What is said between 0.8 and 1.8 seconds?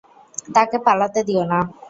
পালাতে দিও না।